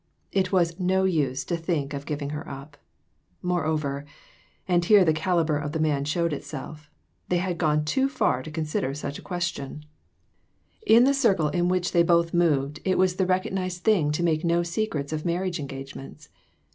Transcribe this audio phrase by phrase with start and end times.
[0.31, 2.75] It was of no use to think of giving her up.
[3.43, 4.03] Moreover
[4.67, 6.89] and here the caliber of the man showed itself
[7.29, 9.85] they had gone too far to consider such a question!
[10.81, 10.81] COMPLICATIONS.
[10.87, 14.43] 355 In the circle in which both moved, it was the recognized thing to make
[14.43, 16.29] no secrets of p marriage engagements.